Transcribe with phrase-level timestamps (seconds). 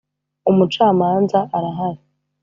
[0.51, 2.01] Umucamanza arahari.